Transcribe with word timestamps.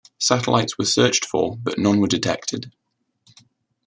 Satellites 0.17 0.79
were 0.79 0.85
searched 0.85 1.23
for 1.25 1.55
but 1.61 1.77
none 1.77 1.99
were 1.99 2.07
detected. 2.07 2.73